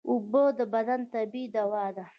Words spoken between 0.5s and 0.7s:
د